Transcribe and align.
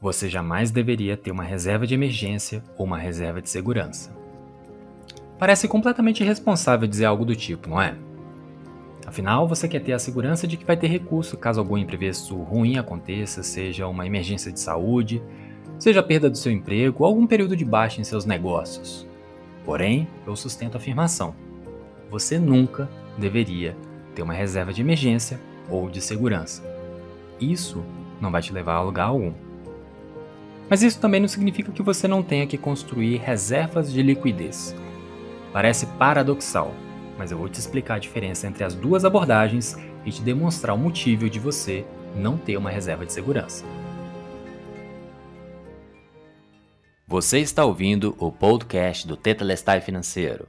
você 0.00 0.28
jamais 0.28 0.70
deveria 0.70 1.16
ter 1.16 1.30
uma 1.30 1.44
reserva 1.44 1.86
de 1.86 1.94
emergência 1.94 2.62
ou 2.78 2.86
uma 2.86 2.96
reserva 2.96 3.42
de 3.42 3.50
segurança. 3.50 4.10
Parece 5.38 5.68
completamente 5.68 6.22
irresponsável 6.22 6.88
dizer 6.88 7.04
algo 7.04 7.24
do 7.24 7.36
tipo, 7.36 7.68
não 7.68 7.80
é? 7.80 7.94
Afinal, 9.06 9.46
você 9.46 9.68
quer 9.68 9.80
ter 9.80 9.92
a 9.92 9.98
segurança 9.98 10.46
de 10.46 10.56
que 10.56 10.64
vai 10.64 10.76
ter 10.76 10.86
recurso 10.86 11.36
caso 11.36 11.60
algum 11.60 11.76
imprevisto 11.76 12.34
ruim 12.36 12.78
aconteça, 12.78 13.42
seja 13.42 13.86
uma 13.86 14.06
emergência 14.06 14.52
de 14.52 14.60
saúde, 14.60 15.22
seja 15.78 16.00
a 16.00 16.02
perda 16.02 16.30
do 16.30 16.38
seu 16.38 16.52
emprego 16.52 16.98
ou 17.00 17.06
algum 17.06 17.26
período 17.26 17.56
de 17.56 17.64
baixa 17.64 18.00
em 18.00 18.04
seus 18.04 18.24
negócios. 18.24 19.06
Porém, 19.64 20.08
eu 20.26 20.36
sustento 20.36 20.76
a 20.76 20.78
afirmação: 20.78 21.34
você 22.10 22.38
nunca 22.38 22.88
deveria 23.18 23.76
ter 24.14 24.22
uma 24.22 24.34
reserva 24.34 24.72
de 24.72 24.80
emergência 24.80 25.40
ou 25.68 25.90
de 25.90 26.00
segurança. 26.00 26.62
Isso 27.40 27.82
não 28.20 28.30
vai 28.30 28.42
te 28.42 28.52
levar 28.52 28.74
a 28.74 28.82
lugar 28.82 29.06
algum. 29.06 29.49
Mas 30.70 30.84
isso 30.84 31.00
também 31.00 31.20
não 31.20 31.26
significa 31.26 31.72
que 31.72 31.82
você 31.82 32.06
não 32.06 32.22
tenha 32.22 32.46
que 32.46 32.56
construir 32.56 33.16
reservas 33.16 33.92
de 33.92 34.00
liquidez. 34.04 34.72
Parece 35.52 35.84
paradoxal, 35.84 36.72
mas 37.18 37.32
eu 37.32 37.38
vou 37.38 37.48
te 37.48 37.58
explicar 37.58 37.96
a 37.96 37.98
diferença 37.98 38.46
entre 38.46 38.62
as 38.62 38.72
duas 38.72 39.04
abordagens 39.04 39.76
e 40.06 40.12
te 40.12 40.22
demonstrar 40.22 40.76
o 40.76 40.78
motivo 40.78 41.28
de 41.28 41.40
você 41.40 41.84
não 42.14 42.38
ter 42.38 42.56
uma 42.56 42.70
reserva 42.70 43.04
de 43.04 43.12
segurança. 43.12 43.64
Você 47.04 47.40
está 47.40 47.64
ouvindo 47.64 48.14
o 48.20 48.30
podcast 48.30 49.08
do 49.08 49.16
Tetelestai 49.16 49.80
Financeiro. 49.80 50.46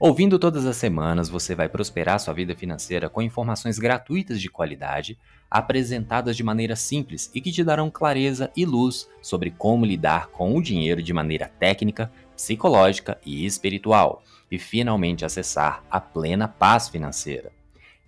Ouvindo 0.00 0.38
todas 0.38 0.64
as 0.64 0.76
semanas, 0.76 1.28
você 1.28 1.56
vai 1.56 1.68
prosperar 1.68 2.20
sua 2.20 2.32
vida 2.32 2.54
financeira 2.54 3.08
com 3.08 3.20
informações 3.20 3.80
gratuitas 3.80 4.40
de 4.40 4.48
qualidade, 4.48 5.18
apresentadas 5.50 6.36
de 6.36 6.44
maneira 6.44 6.76
simples 6.76 7.28
e 7.34 7.40
que 7.40 7.50
te 7.50 7.64
darão 7.64 7.90
clareza 7.90 8.48
e 8.56 8.64
luz 8.64 9.08
sobre 9.20 9.50
como 9.50 9.84
lidar 9.84 10.28
com 10.28 10.56
o 10.56 10.62
dinheiro 10.62 11.02
de 11.02 11.12
maneira 11.12 11.50
técnica, 11.58 12.12
psicológica 12.36 13.18
e 13.26 13.44
espiritual, 13.44 14.22
e 14.48 14.56
finalmente 14.56 15.24
acessar 15.24 15.82
a 15.90 16.00
plena 16.00 16.46
paz 16.46 16.88
financeira. 16.88 17.50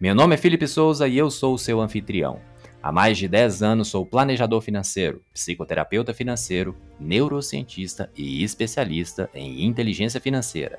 Meu 0.01 0.15
nome 0.15 0.37
é 0.37 0.39
Felipe 0.39 0.69
Souza 0.69 1.09
e 1.09 1.19
eu 1.19 1.29
sou 1.29 1.55
o 1.55 1.59
seu 1.59 1.81
anfitrião. 1.81 2.41
Há 2.81 2.93
mais 2.93 3.19
de 3.19 3.27
10 3.27 3.65
anos 3.65 3.89
sou 3.89 4.07
planejador 4.07 4.61
financeiro, 4.63 5.23
psicoterapeuta 5.35 6.15
financeiro, 6.15 6.77
neurocientista 7.01 8.09
e 8.17 8.45
especialista 8.45 9.29
em 9.35 9.67
inteligência 9.67 10.21
financeira. 10.21 10.79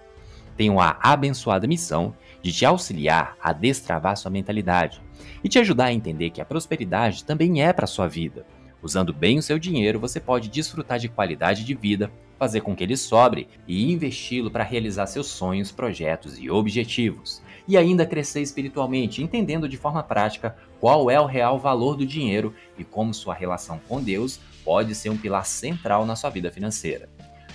Tenho 0.55 0.79
a 0.79 0.97
abençoada 1.01 1.67
missão 1.67 2.15
de 2.41 2.51
te 2.51 2.65
auxiliar 2.65 3.35
a 3.41 3.53
destravar 3.53 4.17
sua 4.17 4.31
mentalidade 4.31 5.01
e 5.43 5.49
te 5.49 5.59
ajudar 5.59 5.85
a 5.85 5.93
entender 5.93 6.29
que 6.29 6.41
a 6.41 6.45
prosperidade 6.45 7.23
também 7.23 7.63
é 7.63 7.71
para 7.71 7.87
sua 7.87 8.07
vida. 8.07 8.45
Usando 8.81 9.13
bem 9.13 9.37
o 9.37 9.43
seu 9.43 9.59
dinheiro, 9.59 9.99
você 9.99 10.19
pode 10.19 10.49
desfrutar 10.49 10.97
de 10.97 11.07
qualidade 11.07 11.63
de 11.63 11.75
vida, 11.75 12.11
fazer 12.39 12.61
com 12.61 12.75
que 12.75 12.83
ele 12.83 12.97
sobre 12.97 13.47
e 13.67 13.91
investi-lo 13.91 14.49
para 14.49 14.63
realizar 14.63 15.05
seus 15.05 15.27
sonhos, 15.27 15.71
projetos 15.71 16.39
e 16.39 16.49
objetivos 16.49 17.41
e 17.67 17.77
ainda 17.77 18.05
crescer 18.05 18.41
espiritualmente, 18.41 19.21
entendendo 19.21 19.69
de 19.69 19.77
forma 19.77 20.01
prática 20.01 20.55
qual 20.79 21.11
é 21.11 21.19
o 21.19 21.27
real 21.27 21.59
valor 21.59 21.95
do 21.95 22.05
dinheiro 22.05 22.53
e 22.77 22.83
como 22.83 23.13
sua 23.13 23.35
relação 23.35 23.79
com 23.87 24.01
Deus 24.01 24.39
pode 24.65 24.95
ser 24.95 25.09
um 25.09 25.17
pilar 25.17 25.45
central 25.45 26.05
na 26.05 26.15
sua 26.15 26.31
vida 26.31 26.51
financeira. 26.51 27.07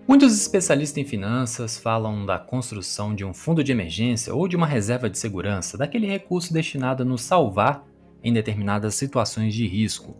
Muitos 0.06 0.40
especialistas 0.40 0.98
em 0.98 1.04
finanças 1.04 1.76
falam 1.78 2.24
da 2.26 2.38
construção 2.38 3.14
de 3.14 3.24
um 3.24 3.32
fundo 3.32 3.64
de 3.64 3.72
emergência 3.72 4.34
ou 4.34 4.48
de 4.48 4.56
uma 4.56 4.66
reserva 4.66 5.08
de 5.08 5.18
segurança, 5.18 5.78
daquele 5.78 6.06
recurso 6.06 6.52
destinado 6.52 7.02
a 7.02 7.06
nos 7.06 7.22
salvar 7.22 7.86
em 8.22 8.32
determinadas 8.32 8.94
situações 8.94 9.54
de 9.54 9.66
risco, 9.66 10.14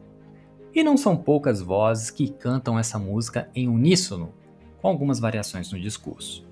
e 0.79 0.85
não 0.85 0.97
são 0.97 1.17
poucas 1.17 1.61
vozes 1.61 2.09
que 2.09 2.29
cantam 2.29 2.79
essa 2.79 3.01
música 3.01 3.51
em 3.53 3.67
uníssono, 3.67 4.33
com 4.81 4.87
algumas 4.87 5.19
variações 5.19 5.73
no 5.73 5.81
discurso. 5.81 6.47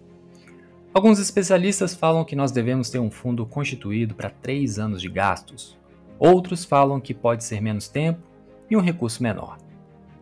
Alguns 0.92 1.20
especialistas 1.20 1.94
falam 1.94 2.24
que 2.24 2.34
nós 2.34 2.50
devemos 2.50 2.90
ter 2.90 2.98
um 2.98 3.08
fundo 3.08 3.46
constituído 3.46 4.16
para 4.16 4.28
três 4.28 4.80
anos 4.80 5.00
de 5.00 5.08
gastos, 5.08 5.78
outros 6.18 6.64
falam 6.64 7.00
que 7.00 7.14
pode 7.14 7.44
ser 7.44 7.60
menos 7.60 7.86
tempo 7.86 8.20
e 8.68 8.76
um 8.76 8.80
recurso 8.80 9.22
menor. 9.22 9.58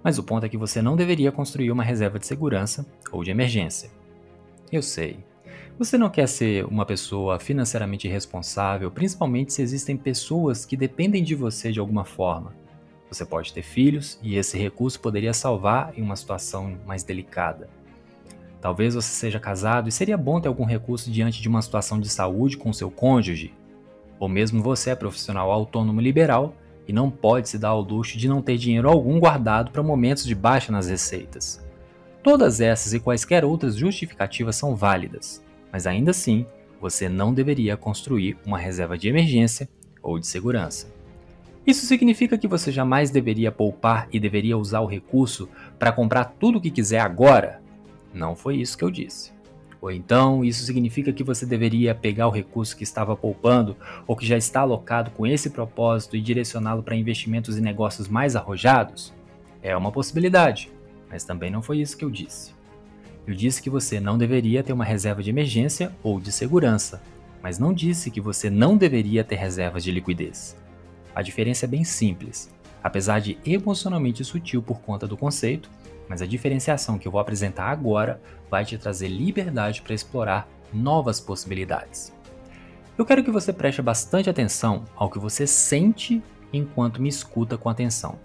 Mas 0.02 0.18
o 0.18 0.22
ponto 0.22 0.44
é 0.44 0.50
que 0.50 0.58
você 0.58 0.82
não 0.82 0.96
deveria 0.96 1.32
construir 1.32 1.70
uma 1.70 1.82
reserva 1.82 2.18
de 2.18 2.26
segurança 2.26 2.84
ou 3.10 3.24
de 3.24 3.30
emergência. 3.30 3.90
Eu 4.70 4.82
sei. 4.82 5.16
Você 5.78 5.96
não 5.96 6.10
quer 6.10 6.28
ser 6.28 6.66
uma 6.66 6.84
pessoa 6.84 7.40
financeiramente 7.40 8.06
responsável, 8.06 8.90
principalmente 8.90 9.54
se 9.54 9.62
existem 9.62 9.96
pessoas 9.96 10.66
que 10.66 10.76
dependem 10.76 11.24
de 11.24 11.34
você 11.34 11.72
de 11.72 11.80
alguma 11.80 12.04
forma 12.04 12.63
você 13.10 13.24
pode 13.24 13.52
ter 13.52 13.62
filhos 13.62 14.18
e 14.22 14.36
esse 14.36 14.58
recurso 14.58 15.00
poderia 15.00 15.32
salvar 15.32 15.92
em 15.96 16.02
uma 16.02 16.16
situação 16.16 16.78
mais 16.86 17.02
delicada. 17.02 17.68
Talvez 18.60 18.94
você 18.94 19.10
seja 19.10 19.38
casado 19.38 19.88
e 19.88 19.92
seria 19.92 20.16
bom 20.16 20.40
ter 20.40 20.48
algum 20.48 20.64
recurso 20.64 21.10
diante 21.10 21.42
de 21.42 21.48
uma 21.48 21.60
situação 21.60 22.00
de 22.00 22.08
saúde 22.08 22.56
com 22.56 22.72
seu 22.72 22.90
cônjuge. 22.90 23.52
Ou 24.18 24.28
mesmo 24.28 24.62
você 24.62 24.90
é 24.90 24.94
profissional 24.94 25.50
autônomo 25.50 26.00
liberal 26.00 26.54
e 26.88 26.92
não 26.92 27.10
pode 27.10 27.48
se 27.48 27.58
dar 27.58 27.68
ao 27.68 27.82
luxo 27.82 28.16
de 28.16 28.26
não 28.26 28.40
ter 28.40 28.56
dinheiro 28.56 28.88
algum 28.88 29.20
guardado 29.20 29.70
para 29.70 29.82
momentos 29.82 30.24
de 30.24 30.34
baixa 30.34 30.72
nas 30.72 30.88
receitas. 30.88 31.62
Todas 32.22 32.58
essas 32.58 32.94
e 32.94 33.00
quaisquer 33.00 33.44
outras 33.44 33.76
justificativas 33.76 34.56
são 34.56 34.74
válidas, 34.74 35.44
mas 35.70 35.86
ainda 35.86 36.10
assim, 36.10 36.46
você 36.80 37.06
não 37.06 37.34
deveria 37.34 37.76
construir 37.76 38.38
uma 38.46 38.58
reserva 38.58 38.96
de 38.96 39.08
emergência 39.08 39.68
ou 40.02 40.18
de 40.18 40.26
segurança. 40.26 40.93
Isso 41.66 41.86
significa 41.86 42.36
que 42.36 42.46
você 42.46 42.70
jamais 42.70 43.10
deveria 43.10 43.50
poupar 43.50 44.06
e 44.12 44.20
deveria 44.20 44.58
usar 44.58 44.80
o 44.80 44.86
recurso 44.86 45.48
para 45.78 45.92
comprar 45.92 46.24
tudo 46.24 46.58
o 46.58 46.60
que 46.60 46.70
quiser 46.70 47.00
agora? 47.00 47.62
Não 48.12 48.36
foi 48.36 48.56
isso 48.56 48.76
que 48.76 48.84
eu 48.84 48.90
disse. 48.90 49.32
Ou 49.80 49.90
então, 49.90 50.44
isso 50.44 50.64
significa 50.64 51.12
que 51.12 51.24
você 51.24 51.46
deveria 51.46 51.94
pegar 51.94 52.26
o 52.26 52.30
recurso 52.30 52.76
que 52.76 52.84
estava 52.84 53.16
poupando 53.16 53.76
ou 54.06 54.14
que 54.14 54.26
já 54.26 54.36
está 54.36 54.60
alocado 54.60 55.10
com 55.10 55.26
esse 55.26 55.50
propósito 55.50 56.16
e 56.16 56.20
direcioná-lo 56.20 56.82
para 56.82 56.96
investimentos 56.96 57.56
e 57.56 57.62
negócios 57.62 58.08
mais 58.08 58.36
arrojados? 58.36 59.12
É 59.62 59.74
uma 59.76 59.92
possibilidade, 59.92 60.70
mas 61.10 61.24
também 61.24 61.50
não 61.50 61.62
foi 61.62 61.80
isso 61.80 61.96
que 61.96 62.04
eu 62.04 62.10
disse. 62.10 62.54
Eu 63.26 63.34
disse 63.34 63.62
que 63.62 63.70
você 63.70 64.00
não 64.00 64.18
deveria 64.18 64.62
ter 64.62 64.74
uma 64.74 64.84
reserva 64.84 65.22
de 65.22 65.30
emergência 65.30 65.90
ou 66.02 66.20
de 66.20 66.30
segurança, 66.30 67.02
mas 67.42 67.58
não 67.58 67.72
disse 67.72 68.10
que 68.10 68.20
você 68.20 68.50
não 68.50 68.76
deveria 68.76 69.24
ter 69.24 69.36
reservas 69.36 69.82
de 69.82 69.90
liquidez. 69.90 70.56
A 71.14 71.22
diferença 71.22 71.64
é 71.64 71.68
bem 71.68 71.84
simples. 71.84 72.50
Apesar 72.82 73.20
de 73.20 73.38
emocionalmente 73.46 74.24
sutil 74.24 74.62
por 74.62 74.80
conta 74.80 75.06
do 75.06 75.16
conceito, 75.16 75.70
mas 76.08 76.20
a 76.20 76.26
diferenciação 76.26 76.98
que 76.98 77.08
eu 77.08 77.12
vou 77.12 77.20
apresentar 77.20 77.70
agora 77.70 78.20
vai 78.50 78.64
te 78.64 78.76
trazer 78.76 79.08
liberdade 79.08 79.80
para 79.80 79.94
explorar 79.94 80.48
novas 80.72 81.20
possibilidades. 81.20 82.12
Eu 82.96 83.04
quero 83.04 83.24
que 83.24 83.30
você 83.30 83.52
preste 83.52 83.80
bastante 83.80 84.28
atenção 84.28 84.84
ao 84.94 85.10
que 85.10 85.18
você 85.18 85.46
sente 85.46 86.22
enquanto 86.52 87.00
me 87.00 87.08
escuta 87.08 87.56
com 87.56 87.68
atenção. 87.68 88.18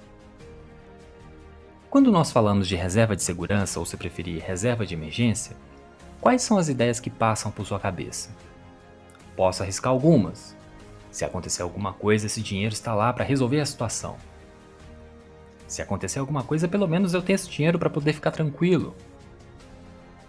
Quando 1.89 2.11
nós 2.11 2.31
falamos 2.31 2.67
de 2.67 2.75
reserva 2.75 3.15
de 3.15 3.23
segurança, 3.23 3.79
ou 3.79 3.85
se 3.85 3.97
preferir, 3.97 4.43
reserva 4.43 4.85
de 4.85 4.93
emergência, 4.93 5.57
quais 6.21 6.43
são 6.43 6.57
as 6.57 6.69
ideias 6.69 6.99
que 6.99 7.09
passam 7.09 7.51
por 7.51 7.65
sua 7.65 7.79
cabeça? 7.79 8.29
Posso 9.35 9.63
arriscar 9.63 9.91
algumas. 9.91 10.55
Se 11.11 11.25
acontecer 11.25 11.61
alguma 11.61 11.93
coisa, 11.93 12.27
esse 12.27 12.41
dinheiro 12.41 12.73
está 12.73 12.93
lá 12.93 13.11
para 13.11 13.25
resolver 13.25 13.59
a 13.59 13.65
situação. 13.65 14.17
Se 15.67 15.81
acontecer 15.81 16.19
alguma 16.19 16.43
coisa, 16.43 16.67
pelo 16.67 16.87
menos 16.87 17.13
eu 17.13 17.21
tenho 17.21 17.35
esse 17.35 17.49
dinheiro 17.49 17.77
para 17.77 17.89
poder 17.89 18.13
ficar 18.13 18.31
tranquilo. 18.31 18.95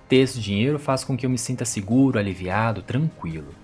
Ter 0.09 0.17
esse 0.17 0.41
dinheiro 0.41 0.79
faz 0.79 1.05
com 1.05 1.17
que 1.17 1.25
eu 1.25 1.31
me 1.31 1.39
sinta 1.39 1.65
seguro, 1.65 2.19
aliviado, 2.19 2.83
tranquilo. 2.83 3.55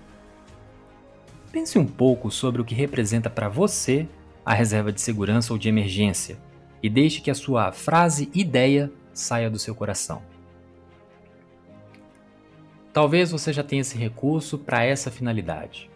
Pense 1.51 1.77
um 1.77 1.85
pouco 1.85 2.31
sobre 2.31 2.61
o 2.61 2.65
que 2.65 2.75
representa 2.75 3.29
para 3.29 3.49
você 3.49 4.07
a 4.45 4.53
reserva 4.53 4.91
de 4.91 5.01
segurança 5.01 5.53
ou 5.53 5.59
de 5.59 5.67
emergência 5.67 6.37
e 6.81 6.89
deixe 6.89 7.21
que 7.21 7.31
a 7.31 7.35
sua 7.35 7.71
frase 7.71 8.29
ideia 8.33 8.91
saia 9.13 9.49
do 9.49 9.59
seu 9.59 9.75
coração. 9.75 10.21
Talvez 12.93 13.31
você 13.31 13.51
já 13.53 13.63
tenha 13.63 13.81
esse 13.81 13.97
recurso 13.97 14.57
para 14.57 14.83
essa 14.83 15.11
finalidade. 15.11 15.89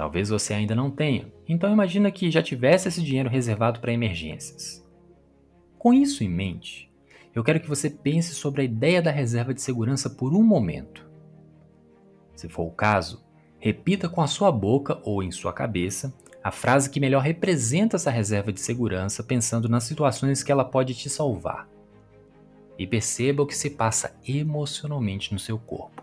Talvez 0.00 0.30
você 0.30 0.54
ainda 0.54 0.74
não 0.74 0.90
tenha. 0.90 1.30
Então 1.46 1.70
imagina 1.70 2.10
que 2.10 2.30
já 2.30 2.42
tivesse 2.42 2.88
esse 2.88 3.02
dinheiro 3.02 3.28
reservado 3.28 3.80
para 3.80 3.92
emergências. 3.92 4.82
Com 5.78 5.92
isso 5.92 6.24
em 6.24 6.28
mente, 6.28 6.90
eu 7.34 7.44
quero 7.44 7.60
que 7.60 7.68
você 7.68 7.90
pense 7.90 8.34
sobre 8.34 8.62
a 8.62 8.64
ideia 8.64 9.02
da 9.02 9.10
reserva 9.10 9.52
de 9.52 9.60
segurança 9.60 10.08
por 10.08 10.32
um 10.32 10.42
momento. 10.42 11.06
Se 12.34 12.48
for 12.48 12.62
o 12.62 12.70
caso, 12.70 13.22
repita 13.58 14.08
com 14.08 14.22
a 14.22 14.26
sua 14.26 14.50
boca 14.50 14.98
ou 15.04 15.22
em 15.22 15.30
sua 15.30 15.52
cabeça 15.52 16.14
a 16.42 16.50
frase 16.50 16.88
que 16.88 16.98
melhor 16.98 17.22
representa 17.22 17.96
essa 17.96 18.10
reserva 18.10 18.50
de 18.50 18.60
segurança, 18.60 19.22
pensando 19.22 19.68
nas 19.68 19.84
situações 19.84 20.42
que 20.42 20.50
ela 20.50 20.64
pode 20.64 20.94
te 20.94 21.10
salvar. 21.10 21.68
E 22.78 22.86
perceba 22.86 23.42
o 23.42 23.46
que 23.46 23.54
se 23.54 23.68
passa 23.68 24.16
emocionalmente 24.26 25.30
no 25.34 25.38
seu 25.38 25.58
corpo. 25.58 26.02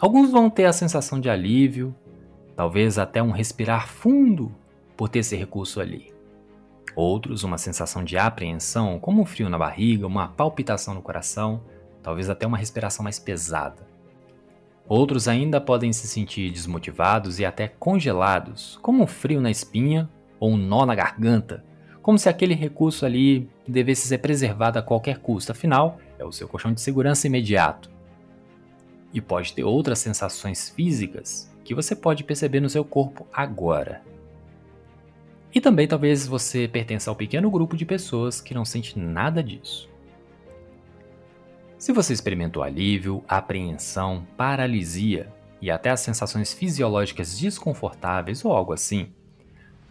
Alguns 0.00 0.30
vão 0.30 0.48
ter 0.48 0.64
a 0.64 0.72
sensação 0.72 1.20
de 1.20 1.28
alívio, 1.28 1.94
talvez 2.56 2.98
até 2.98 3.22
um 3.22 3.30
respirar 3.30 3.86
fundo 3.86 4.52
por 4.96 5.10
ter 5.10 5.18
esse 5.18 5.36
recurso 5.36 5.78
ali. 5.78 6.12
Outros, 6.96 7.44
uma 7.44 7.58
sensação 7.58 8.02
de 8.02 8.16
apreensão, 8.16 8.98
como 8.98 9.20
um 9.20 9.26
frio 9.26 9.50
na 9.50 9.58
barriga, 9.58 10.06
uma 10.06 10.28
palpitação 10.28 10.94
no 10.94 11.02
coração, 11.02 11.60
talvez 12.02 12.30
até 12.30 12.46
uma 12.46 12.56
respiração 12.56 13.04
mais 13.04 13.18
pesada. 13.18 13.86
Outros 14.88 15.28
ainda 15.28 15.60
podem 15.60 15.92
se 15.92 16.08
sentir 16.08 16.50
desmotivados 16.50 17.38
e 17.38 17.44
até 17.44 17.68
congelados, 17.68 18.78
como 18.80 19.02
um 19.02 19.06
frio 19.06 19.40
na 19.40 19.50
espinha 19.50 20.08
ou 20.40 20.52
um 20.52 20.56
nó 20.56 20.86
na 20.86 20.94
garganta, 20.94 21.62
como 22.00 22.18
se 22.18 22.28
aquele 22.28 22.54
recurso 22.54 23.04
ali 23.04 23.50
devesse 23.66 24.06
ser 24.06 24.18
preservado 24.18 24.78
a 24.78 24.82
qualquer 24.82 25.18
custo, 25.18 25.52
afinal, 25.52 25.98
é 26.18 26.24
o 26.24 26.32
seu 26.32 26.48
colchão 26.48 26.72
de 26.72 26.80
segurança 26.80 27.26
imediato. 27.26 27.90
E 29.12 29.20
pode 29.20 29.52
ter 29.52 29.64
outras 29.64 29.98
sensações 29.98 30.70
físicas 30.70 31.50
que 31.66 31.74
você 31.74 31.96
pode 31.96 32.22
perceber 32.22 32.60
no 32.60 32.70
seu 32.70 32.84
corpo 32.84 33.26
agora. 33.32 34.00
E 35.52 35.60
também 35.60 35.88
talvez 35.88 36.26
você 36.26 36.68
pertença 36.68 37.10
ao 37.10 37.16
pequeno 37.16 37.50
grupo 37.50 37.76
de 37.76 37.84
pessoas 37.84 38.40
que 38.40 38.54
não 38.54 38.64
sente 38.64 38.98
nada 38.98 39.42
disso. 39.42 39.88
Se 41.78 41.92
você 41.92 42.12
experimentou 42.12 42.62
alívio, 42.62 43.24
apreensão, 43.28 44.26
paralisia 44.36 45.32
e 45.60 45.70
até 45.70 45.90
as 45.90 46.00
sensações 46.00 46.52
fisiológicas 46.52 47.38
desconfortáveis 47.38 48.44
ou 48.44 48.52
algo 48.52 48.72
assim, 48.72 49.08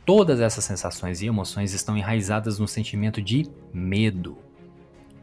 todas 0.05 0.39
essas 0.39 0.63
sensações 0.63 1.21
e 1.21 1.27
emoções 1.27 1.73
estão 1.73 1.97
enraizadas 1.97 2.57
no 2.57 2.67
sentimento 2.67 3.21
de 3.21 3.47
medo. 3.73 4.37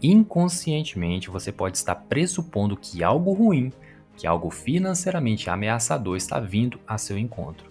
Inconscientemente, 0.03 1.31
você 1.31 1.51
pode 1.51 1.79
estar 1.79 1.95
pressupondo 1.95 2.77
que 2.77 3.03
algo 3.03 3.33
ruim, 3.33 3.73
que 4.17 4.27
algo 4.27 4.51
financeiramente 4.51 5.49
ameaçador 5.49 6.17
está 6.17 6.39
vindo 6.39 6.79
a 6.87 6.99
seu 6.99 7.19
encontro. 7.19 7.69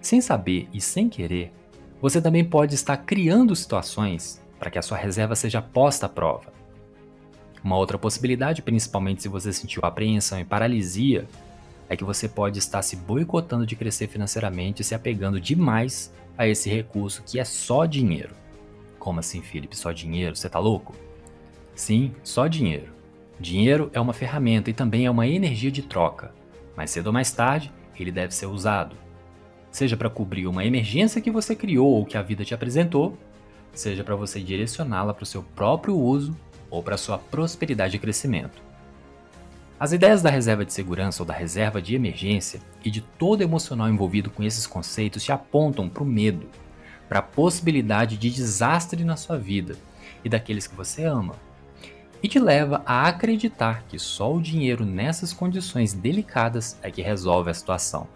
Sem 0.00 0.20
saber 0.20 0.68
e 0.72 0.80
sem 0.80 1.08
querer, 1.08 1.52
você 2.00 2.20
também 2.20 2.44
pode 2.44 2.74
estar 2.74 2.96
criando 2.98 3.56
situações 3.56 4.42
para 4.58 4.70
que 4.70 4.78
a 4.78 4.82
sua 4.82 4.96
reserva 4.98 5.34
seja 5.34 5.62
posta 5.62 6.06
à 6.06 6.08
prova 6.08 6.54
uma 7.64 7.78
outra 7.78 7.96
possibilidade, 7.96 8.60
principalmente 8.60 9.22
se 9.22 9.28
você 9.28 9.50
sentiu 9.50 9.80
apreensão 9.84 10.38
e 10.38 10.44
paralisia, 10.44 11.26
é 11.88 11.96
que 11.96 12.04
você 12.04 12.28
pode 12.28 12.58
estar 12.58 12.82
se 12.82 12.94
boicotando 12.94 13.64
de 13.64 13.74
crescer 13.74 14.06
financeiramente 14.06 14.82
e 14.82 14.84
se 14.84 14.94
apegando 14.94 15.40
demais 15.40 16.12
a 16.36 16.46
esse 16.46 16.68
recurso 16.68 17.22
que 17.22 17.40
é 17.40 17.44
só 17.44 17.86
dinheiro. 17.86 18.34
Como 18.98 19.18
assim, 19.18 19.40
Felipe? 19.40 19.74
Só 19.74 19.92
dinheiro? 19.92 20.36
Você 20.36 20.48
tá 20.48 20.58
louco? 20.58 20.94
Sim, 21.74 22.14
só 22.22 22.46
dinheiro. 22.46 22.92
Dinheiro 23.38 23.90
é 23.92 24.00
uma 24.00 24.12
ferramenta 24.12 24.70
e 24.70 24.72
também 24.72 25.06
é 25.06 25.10
uma 25.10 25.26
energia 25.26 25.70
de 25.70 25.82
troca. 25.82 26.32
Mais 26.76 26.90
cedo 26.90 27.08
ou 27.08 27.12
mais 27.12 27.32
tarde, 27.32 27.72
ele 27.98 28.12
deve 28.12 28.34
ser 28.34 28.46
usado. 28.46 28.96
Seja 29.70 29.96
para 29.96 30.10
cobrir 30.10 30.46
uma 30.46 30.64
emergência 30.64 31.20
que 31.20 31.30
você 31.30 31.56
criou 31.56 31.88
ou 31.88 32.06
que 32.06 32.16
a 32.16 32.22
vida 32.22 32.44
te 32.44 32.54
apresentou, 32.54 33.18
seja 33.72 34.04
para 34.04 34.14
você 34.14 34.40
direcioná-la 34.40 35.12
para 35.12 35.24
o 35.24 35.26
seu 35.26 35.42
próprio 35.42 35.96
uso 35.96 36.36
ou 36.70 36.82
para 36.82 36.96
sua 36.96 37.18
prosperidade 37.18 37.96
e 37.96 37.98
crescimento. 37.98 38.62
As 39.78 39.92
ideias 39.92 40.22
da 40.22 40.30
reserva 40.30 40.64
de 40.64 40.72
segurança 40.72 41.22
ou 41.22 41.26
da 41.26 41.34
reserva 41.34 41.82
de 41.82 41.96
emergência 41.96 42.60
e 42.84 42.90
de 42.90 43.00
todo 43.00 43.42
emocional 43.42 43.88
envolvido 43.88 44.30
com 44.30 44.44
esses 44.44 44.66
conceitos 44.66 45.24
te 45.24 45.32
apontam 45.32 45.88
para 45.88 46.04
o 46.04 46.06
medo, 46.06 46.48
para 47.08 47.18
a 47.18 47.22
possibilidade 47.22 48.16
de 48.16 48.30
desastre 48.30 49.04
na 49.04 49.16
sua 49.16 49.36
vida 49.36 49.76
e 50.24 50.28
daqueles 50.28 50.68
que 50.68 50.76
você 50.76 51.04
ama, 51.04 51.34
e 52.24 52.26
te 52.26 52.38
leva 52.38 52.82
a 52.86 53.06
acreditar 53.06 53.84
que 53.86 53.98
só 53.98 54.34
o 54.34 54.40
dinheiro 54.40 54.86
nessas 54.86 55.30
condições 55.30 55.92
delicadas 55.92 56.78
é 56.82 56.90
que 56.90 57.02
resolve 57.02 57.50
a 57.50 57.54
situação. 57.54 58.08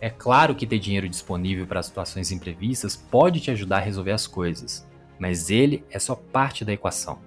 É 0.00 0.10
claro 0.10 0.56
que 0.56 0.66
ter 0.66 0.80
dinheiro 0.80 1.08
disponível 1.08 1.64
para 1.64 1.80
situações 1.80 2.32
imprevistas 2.32 2.96
pode 2.96 3.38
te 3.38 3.52
ajudar 3.52 3.76
a 3.76 3.80
resolver 3.80 4.10
as 4.10 4.26
coisas, 4.26 4.84
mas 5.20 5.50
ele 5.50 5.84
é 5.88 6.00
só 6.00 6.16
parte 6.16 6.64
da 6.64 6.72
equação. 6.72 7.20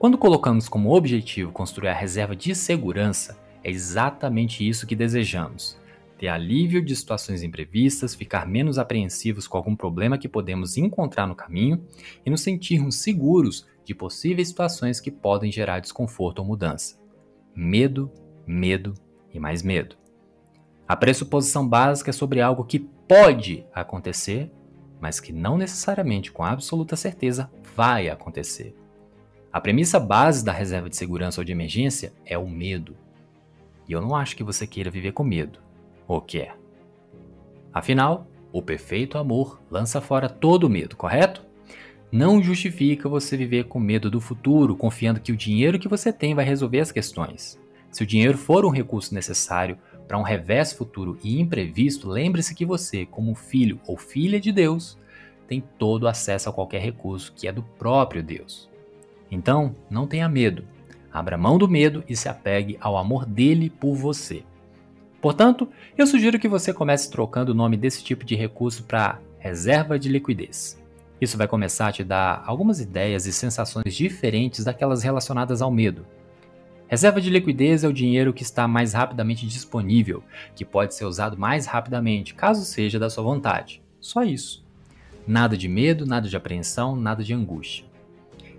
Quando 0.00 0.18
colocamos 0.18 0.68
como 0.68 0.92
objetivo 0.92 1.52
construir 1.52 1.90
a 1.90 1.94
reserva 1.94 2.34
de 2.34 2.52
segurança, 2.52 3.38
é 3.62 3.70
exatamente 3.70 4.68
isso 4.68 4.84
que 4.84 4.96
desejamos: 4.96 5.78
ter 6.18 6.26
alívio 6.26 6.84
de 6.84 6.96
situações 6.96 7.44
imprevistas, 7.44 8.16
ficar 8.16 8.48
menos 8.48 8.78
apreensivos 8.78 9.46
com 9.46 9.58
algum 9.58 9.76
problema 9.76 10.18
que 10.18 10.28
podemos 10.28 10.76
encontrar 10.76 11.28
no 11.28 11.36
caminho 11.36 11.84
e 12.26 12.30
nos 12.30 12.40
sentirmos 12.40 12.96
seguros 12.96 13.64
de 13.88 13.94
possíveis 13.94 14.48
situações 14.48 15.00
que 15.00 15.10
podem 15.10 15.50
gerar 15.50 15.80
desconforto 15.80 16.40
ou 16.40 16.44
mudança. 16.44 17.00
Medo, 17.56 18.12
medo 18.46 18.92
e 19.32 19.40
mais 19.40 19.62
medo. 19.62 19.96
A 20.86 20.94
pressuposição 20.94 21.66
básica 21.66 22.10
é 22.10 22.12
sobre 22.12 22.42
algo 22.42 22.66
que 22.66 22.80
pode 22.80 23.66
acontecer, 23.72 24.52
mas 25.00 25.20
que 25.20 25.32
não 25.32 25.56
necessariamente 25.56 26.30
com 26.30 26.44
absoluta 26.44 26.96
certeza 26.96 27.50
vai 27.74 28.10
acontecer. 28.10 28.76
A 29.50 29.58
premissa 29.58 29.98
base 29.98 30.44
da 30.44 30.52
reserva 30.52 30.90
de 30.90 30.96
segurança 30.96 31.40
ou 31.40 31.44
de 31.44 31.52
emergência 31.52 32.12
é 32.26 32.36
o 32.36 32.46
medo. 32.46 32.94
E 33.88 33.92
eu 33.92 34.02
não 34.02 34.14
acho 34.14 34.36
que 34.36 34.44
você 34.44 34.66
queira 34.66 34.90
viver 34.90 35.12
com 35.12 35.24
medo. 35.24 35.60
Ou 36.06 36.20
quer? 36.20 36.58
Afinal, 37.72 38.26
o 38.52 38.60
perfeito 38.60 39.16
amor 39.16 39.62
lança 39.70 39.98
fora 39.98 40.28
todo 40.28 40.64
o 40.64 40.70
medo, 40.70 40.94
correto? 40.94 41.47
Não 42.10 42.42
justifica 42.42 43.06
você 43.06 43.36
viver 43.36 43.64
com 43.64 43.78
medo 43.78 44.10
do 44.10 44.18
futuro, 44.18 44.74
confiando 44.74 45.20
que 45.20 45.30
o 45.30 45.36
dinheiro 45.36 45.78
que 45.78 45.88
você 45.88 46.10
tem 46.10 46.34
vai 46.34 46.44
resolver 46.44 46.80
as 46.80 46.90
questões. 46.90 47.60
Se 47.90 48.02
o 48.02 48.06
dinheiro 48.06 48.38
for 48.38 48.64
um 48.64 48.70
recurso 48.70 49.14
necessário 49.14 49.76
para 50.06 50.16
um 50.18 50.22
revés 50.22 50.72
futuro 50.72 51.18
e 51.22 51.38
imprevisto, 51.38 52.08
lembre-se 52.08 52.54
que 52.54 52.64
você, 52.64 53.04
como 53.04 53.34
filho 53.34 53.78
ou 53.86 53.98
filha 53.98 54.40
de 54.40 54.50
Deus, 54.50 54.96
tem 55.46 55.62
todo 55.78 56.08
acesso 56.08 56.48
a 56.48 56.52
qualquer 56.52 56.80
recurso 56.80 57.32
que 57.36 57.46
é 57.46 57.52
do 57.52 57.62
próprio 57.62 58.22
Deus. 58.22 58.70
Então, 59.30 59.76
não 59.90 60.06
tenha 60.06 60.30
medo. 60.30 60.64
Abra 61.12 61.36
mão 61.36 61.58
do 61.58 61.68
medo 61.68 62.02
e 62.08 62.16
se 62.16 62.26
apegue 62.26 62.78
ao 62.80 62.96
amor 62.96 63.26
dele 63.26 63.68
por 63.68 63.94
você. 63.94 64.42
Portanto, 65.20 65.68
eu 65.96 66.06
sugiro 66.06 66.38
que 66.38 66.48
você 66.48 66.72
comece 66.72 67.10
trocando 67.10 67.52
o 67.52 67.54
nome 67.54 67.76
desse 67.76 68.02
tipo 68.02 68.24
de 68.24 68.34
recurso 68.34 68.84
para 68.84 69.20
reserva 69.38 69.98
de 69.98 70.08
liquidez. 70.08 70.78
Isso 71.20 71.36
vai 71.36 71.48
começar 71.48 71.88
a 71.88 71.92
te 71.92 72.04
dar 72.04 72.42
algumas 72.46 72.80
ideias 72.80 73.26
e 73.26 73.32
sensações 73.32 73.94
diferentes 73.94 74.64
daquelas 74.64 75.02
relacionadas 75.02 75.60
ao 75.60 75.70
medo. 75.70 76.06
Reserva 76.86 77.20
de 77.20 77.28
liquidez 77.28 77.84
é 77.84 77.88
o 77.88 77.92
dinheiro 77.92 78.32
que 78.32 78.42
está 78.42 78.66
mais 78.66 78.94
rapidamente 78.94 79.46
disponível, 79.46 80.22
que 80.54 80.64
pode 80.64 80.94
ser 80.94 81.04
usado 81.04 81.36
mais 81.36 81.66
rapidamente, 81.66 82.34
caso 82.34 82.64
seja 82.64 82.98
da 82.98 83.10
sua 83.10 83.24
vontade. 83.24 83.82
Só 84.00 84.22
isso. 84.22 84.64
Nada 85.26 85.56
de 85.56 85.68
medo, 85.68 86.06
nada 86.06 86.26
de 86.26 86.36
apreensão, 86.36 86.96
nada 86.96 87.22
de 87.22 87.34
angústia. 87.34 87.84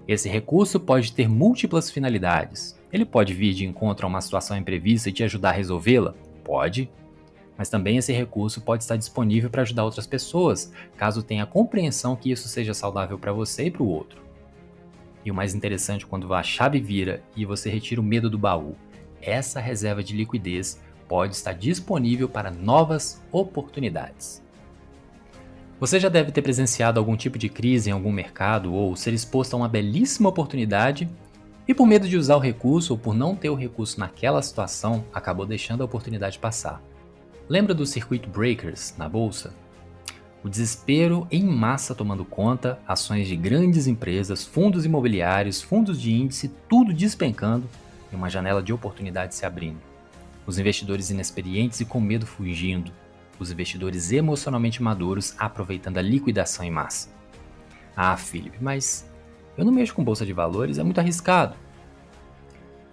Esse 0.07 0.29
recurso 0.29 0.79
pode 0.79 1.13
ter 1.13 1.27
múltiplas 1.27 1.89
finalidades. 1.89 2.79
Ele 2.91 3.05
pode 3.05 3.33
vir 3.33 3.53
de 3.53 3.65
encontro 3.65 4.05
a 4.05 4.09
uma 4.09 4.21
situação 4.21 4.57
imprevista 4.57 5.09
e 5.09 5.13
te 5.13 5.23
ajudar 5.23 5.49
a 5.49 5.53
resolvê-la? 5.53 6.13
Pode. 6.43 6.89
Mas 7.59 7.67
também 7.67 7.97
esse 7.97 8.13
recurso 8.13 8.61
pode 8.61 8.83
estar 8.83 8.95
disponível 8.95 9.49
para 9.49 9.63
ajudar 9.63 9.83
outras 9.83 10.07
pessoas, 10.07 10.71
caso 10.95 11.21
tenha 11.21 11.45
compreensão 11.45 12.15
que 12.15 12.31
isso 12.31 12.47
seja 12.47 12.73
saudável 12.73 13.19
para 13.19 13.33
você 13.33 13.65
e 13.65 13.71
para 13.71 13.83
o 13.83 13.89
outro. 13.89 14.23
E 15.25 15.29
o 15.29 15.35
mais 15.35 15.53
interessante 15.53 16.05
quando 16.05 16.33
a 16.33 16.41
chave 16.41 16.79
vira 16.79 17.21
e 17.35 17.43
você 17.43 17.69
retira 17.69 17.99
o 17.99 18.03
medo 18.03 18.29
do 18.29 18.37
baú, 18.37 18.77
essa 19.21 19.59
reserva 19.59 20.01
de 20.01 20.15
liquidez 20.15 20.81
pode 21.05 21.35
estar 21.35 21.51
disponível 21.51 22.29
para 22.29 22.49
novas 22.49 23.21
oportunidades. 23.29 24.41
Você 25.81 25.99
já 25.99 26.07
deve 26.07 26.31
ter 26.31 26.41
presenciado 26.41 26.97
algum 26.97 27.17
tipo 27.17 27.37
de 27.37 27.49
crise 27.49 27.89
em 27.89 27.93
algum 27.93 28.11
mercado 28.13 28.73
ou 28.73 28.95
ser 28.95 29.13
exposto 29.13 29.55
a 29.55 29.57
uma 29.57 29.67
belíssima 29.67 30.29
oportunidade 30.29 31.09
e 31.67 31.73
por 31.73 31.85
medo 31.85 32.07
de 32.07 32.15
usar 32.15 32.37
o 32.37 32.39
recurso 32.39 32.93
ou 32.93 32.97
por 32.97 33.13
não 33.13 33.35
ter 33.35 33.49
o 33.49 33.55
recurso 33.55 33.99
naquela 33.99 34.41
situação, 34.41 35.03
acabou 35.13 35.45
deixando 35.45 35.81
a 35.81 35.85
oportunidade 35.85 36.39
passar. 36.39 36.81
Lembra 37.49 37.73
do 37.73 37.83
circuito 37.83 38.29
breakers 38.29 38.93
na 38.95 39.09
bolsa? 39.09 39.51
O 40.43 40.47
desespero 40.47 41.27
em 41.31 41.43
massa 41.43 41.95
tomando 41.95 42.23
conta, 42.23 42.77
ações 42.87 43.27
de 43.27 43.35
grandes 43.35 43.87
empresas, 43.87 44.45
fundos 44.45 44.85
imobiliários, 44.85 45.59
fundos 45.59 45.99
de 45.99 46.13
índice, 46.13 46.53
tudo 46.69 46.93
despencando 46.93 47.67
e 48.13 48.15
uma 48.15 48.29
janela 48.29 48.61
de 48.61 48.71
oportunidade 48.71 49.33
se 49.33 49.47
abrindo. 49.47 49.79
Os 50.45 50.59
investidores 50.59 51.09
inexperientes 51.09 51.79
e 51.79 51.85
com 51.85 51.99
medo 51.99 52.27
fugindo, 52.27 52.91
os 53.39 53.51
investidores 53.51 54.11
emocionalmente 54.11 54.83
maduros 54.83 55.33
aproveitando 55.35 55.97
a 55.97 56.03
liquidação 56.03 56.63
em 56.63 56.69
massa. 56.69 57.09
Ah, 57.95 58.15
Felipe, 58.15 58.59
mas 58.61 59.09
eu 59.57 59.65
não 59.65 59.73
mexo 59.73 59.95
com 59.95 60.03
bolsa 60.03 60.23
de 60.23 60.33
valores, 60.33 60.77
é 60.77 60.83
muito 60.83 60.99
arriscado. 60.99 61.55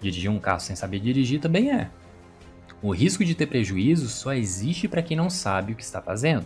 Dirigir 0.01 0.31
um 0.31 0.39
carro 0.39 0.59
sem 0.59 0.75
saber 0.75 0.99
dirigir 0.99 1.39
também 1.39 1.69
é. 1.69 1.91
O 2.81 2.91
risco 2.91 3.25
de 3.25 3.33
ter 3.33 3.47
prejuízo 3.47 4.07
só 4.07 4.33
existe 4.33 4.87
para 4.87 5.01
quem 5.01 5.17
não 5.17 5.31
sabe 5.31 5.73
o 5.73 5.75
que 5.75 5.83
está 5.83 5.99
fazendo. 5.99 6.45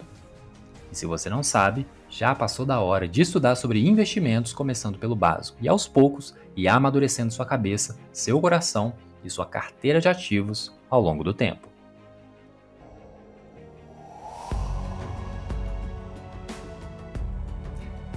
E 0.90 0.96
se 0.96 1.06
você 1.06 1.30
não 1.30 1.44
sabe, 1.44 1.86
já 2.10 2.34
passou 2.34 2.66
da 2.66 2.80
hora 2.80 3.06
de 3.08 3.22
estudar 3.22 3.56
sobre 3.56 3.86
investimentos 3.86 4.54
começando 4.54 4.98
pelo 4.98 5.16
básico 5.16 5.58
e 5.62 5.68
aos 5.68 5.88
poucos 5.88 6.34
e 6.56 6.70
amadurecendo 6.70 7.34
sua 7.34 7.46
cabeça, 7.46 7.98
seu 8.14 8.40
coração 8.40 8.94
e 9.24 9.30
sua 9.30 9.46
carteira 9.46 10.00
de 10.00 10.08
ativos 10.08 10.74
ao 10.90 11.02
longo 11.02 11.24
do 11.24 11.34
tempo. 11.34 11.68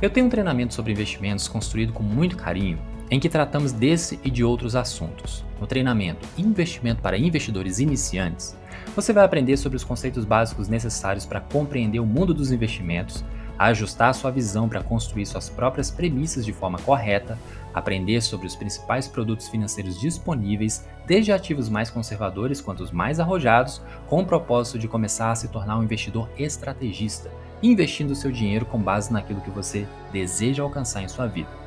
Eu 0.00 0.10
tenho 0.10 0.26
um 0.26 0.30
treinamento 0.30 0.74
sobre 0.74 0.92
investimentos 0.92 1.48
construído 1.48 1.92
com 1.92 2.02
muito 2.02 2.36
carinho, 2.36 2.78
em 3.14 3.20
que 3.20 3.28
tratamos 3.28 3.70
desse 3.70 4.18
e 4.24 4.30
de 4.30 4.42
outros 4.42 4.74
assuntos. 4.74 5.44
No 5.60 5.68
treinamento 5.68 6.26
Investimento 6.36 7.00
para 7.00 7.16
Investidores 7.16 7.78
Iniciantes, 7.78 8.56
você 8.96 9.12
vai 9.12 9.24
aprender 9.24 9.56
sobre 9.56 9.76
os 9.76 9.84
conceitos 9.84 10.24
básicos 10.24 10.66
necessários 10.66 11.24
para 11.24 11.40
compreender 11.40 12.00
o 12.00 12.06
mundo 12.06 12.34
dos 12.34 12.50
investimentos, 12.50 13.24
ajustar 13.56 14.12
sua 14.14 14.32
visão 14.32 14.68
para 14.68 14.82
construir 14.82 15.26
suas 15.26 15.48
próprias 15.48 15.92
premissas 15.92 16.44
de 16.44 16.52
forma 16.52 16.76
correta, 16.80 17.38
aprender 17.72 18.20
sobre 18.20 18.48
os 18.48 18.56
principais 18.56 19.06
produtos 19.06 19.46
financeiros 19.46 20.00
disponíveis, 20.00 20.84
desde 21.06 21.30
ativos 21.30 21.68
mais 21.68 21.90
conservadores 21.90 22.60
quanto 22.60 22.82
os 22.82 22.90
mais 22.90 23.20
arrojados, 23.20 23.80
com 24.08 24.22
o 24.22 24.26
propósito 24.26 24.76
de 24.76 24.88
começar 24.88 25.30
a 25.30 25.36
se 25.36 25.46
tornar 25.46 25.78
um 25.78 25.84
investidor 25.84 26.28
estrategista, 26.36 27.30
investindo 27.62 28.16
seu 28.16 28.32
dinheiro 28.32 28.66
com 28.66 28.80
base 28.80 29.12
naquilo 29.12 29.40
que 29.40 29.50
você 29.50 29.86
deseja 30.12 30.64
alcançar 30.64 31.00
em 31.00 31.08
sua 31.08 31.28
vida. 31.28 31.63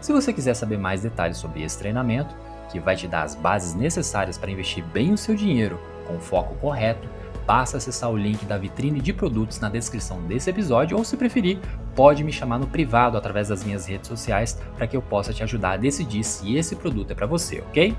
Se 0.00 0.12
você 0.12 0.32
quiser 0.32 0.54
saber 0.54 0.78
mais 0.78 1.02
detalhes 1.02 1.36
sobre 1.36 1.62
esse 1.62 1.78
treinamento, 1.78 2.34
que 2.70 2.80
vai 2.80 2.96
te 2.96 3.08
dar 3.08 3.22
as 3.22 3.34
bases 3.34 3.74
necessárias 3.74 4.36
para 4.36 4.50
investir 4.50 4.84
bem 4.84 5.12
o 5.12 5.18
seu 5.18 5.34
dinheiro 5.34 5.80
com 6.06 6.16
o 6.16 6.20
foco 6.20 6.54
correto, 6.56 7.08
basta 7.46 7.76
acessar 7.76 8.10
o 8.10 8.16
link 8.16 8.44
da 8.44 8.58
vitrine 8.58 9.00
de 9.00 9.12
produtos 9.12 9.60
na 9.60 9.68
descrição 9.68 10.20
desse 10.22 10.50
episódio 10.50 10.96
ou, 10.96 11.04
se 11.04 11.16
preferir, 11.16 11.58
pode 11.94 12.24
me 12.24 12.32
chamar 12.32 12.58
no 12.58 12.66
privado 12.66 13.16
através 13.16 13.48
das 13.48 13.62
minhas 13.62 13.86
redes 13.86 14.08
sociais 14.08 14.60
para 14.76 14.86
que 14.86 14.96
eu 14.96 15.02
possa 15.02 15.32
te 15.32 15.42
ajudar 15.42 15.72
a 15.72 15.76
decidir 15.76 16.24
se 16.24 16.56
esse 16.56 16.74
produto 16.76 17.12
é 17.12 17.14
para 17.14 17.26
você, 17.26 17.60
ok? 17.60 17.96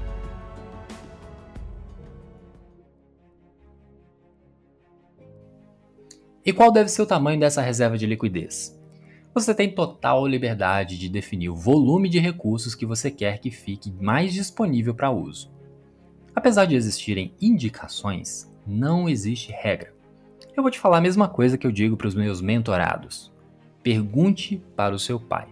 E 6.45 6.53
qual 6.53 6.71
deve 6.71 6.89
ser 6.89 7.01
o 7.01 7.05
tamanho 7.05 7.39
dessa 7.39 7.61
reserva 7.61 7.97
de 7.97 8.05
liquidez? 8.05 8.77
Você 9.37 9.53
tem 9.53 9.69
total 9.69 10.25
liberdade 10.25 10.97
de 10.97 11.07
definir 11.07 11.49
o 11.49 11.55
volume 11.55 12.09
de 12.09 12.17
recursos 12.17 12.73
que 12.73 12.87
você 12.87 13.11
quer 13.11 13.37
que 13.37 13.51
fique 13.51 13.91
mais 13.91 14.33
disponível 14.33 14.95
para 14.95 15.11
uso. 15.11 15.51
Apesar 16.35 16.65
de 16.65 16.75
existirem 16.75 17.31
indicações, 17.39 18.51
não 18.65 19.07
existe 19.07 19.51
regra. 19.51 19.93
Eu 20.55 20.63
vou 20.63 20.71
te 20.71 20.79
falar 20.79 20.97
a 20.97 21.01
mesma 21.01 21.29
coisa 21.29 21.55
que 21.55 21.67
eu 21.67 21.71
digo 21.71 21.95
para 21.95 22.07
os 22.07 22.15
meus 22.15 22.41
mentorados. 22.41 23.31
Pergunte 23.83 24.59
para 24.75 24.95
o 24.95 24.99
seu 24.99 25.19
pai. 25.19 25.49